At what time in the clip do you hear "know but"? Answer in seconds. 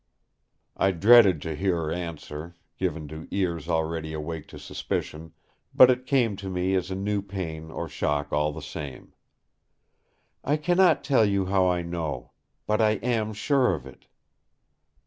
11.83-12.81